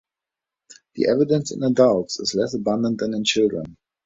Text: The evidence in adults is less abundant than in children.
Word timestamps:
The 0.95 1.09
evidence 1.09 1.51
in 1.51 1.61
adults 1.61 2.19
is 2.19 2.33
less 2.33 2.55
abundant 2.55 2.97
than 3.01 3.13
in 3.13 3.23
children. 3.23 3.77